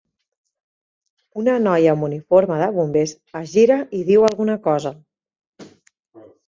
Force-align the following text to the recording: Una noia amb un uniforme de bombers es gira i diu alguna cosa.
Una 1.41 1.57
noia 1.67 1.93
amb 1.93 2.07
un 2.07 2.15
uniforme 2.15 2.57
de 2.63 2.71
bombers 2.79 3.15
es 3.43 3.49
gira 3.55 3.81
i 4.01 4.05
diu 4.13 4.27
alguna 4.33 4.61
cosa. 4.71 4.95